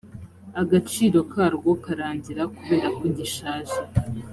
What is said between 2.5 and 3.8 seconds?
kubera ko gishaje